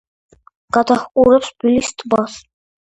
გადაჰყურებს 0.77 1.53
ბილის 1.61 1.95
ტბას. 2.03 2.43